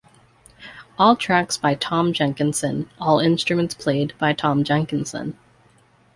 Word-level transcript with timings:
All 0.97 1.15
tracks 1.15 1.57
by 1.57 1.75
Tom 1.75 2.11
Jenkinson, 2.11 2.89
all 2.99 3.19
instruments 3.19 3.75
played 3.75 4.15
by 4.17 4.33
Tom 4.33 4.63
Jenkinson. 4.63 5.37